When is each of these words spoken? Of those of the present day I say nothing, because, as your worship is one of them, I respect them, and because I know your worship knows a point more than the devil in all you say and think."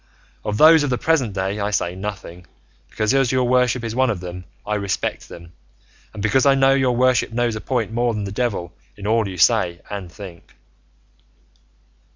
Of 0.43 0.57
those 0.57 0.81
of 0.81 0.89
the 0.89 0.97
present 0.97 1.33
day 1.33 1.59
I 1.59 1.69
say 1.69 1.93
nothing, 1.93 2.47
because, 2.89 3.13
as 3.13 3.31
your 3.31 3.43
worship 3.47 3.83
is 3.83 3.93
one 3.95 4.09
of 4.09 4.19
them, 4.19 4.45
I 4.65 4.73
respect 4.73 5.29
them, 5.29 5.51
and 6.11 6.23
because 6.23 6.43
I 6.43 6.55
know 6.55 6.73
your 6.73 6.95
worship 6.95 7.31
knows 7.31 7.55
a 7.55 7.61
point 7.61 7.91
more 7.93 8.15
than 8.15 8.23
the 8.23 8.31
devil 8.31 8.73
in 8.97 9.05
all 9.05 9.27
you 9.27 9.37
say 9.37 9.79
and 9.91 10.11
think." 10.11 10.55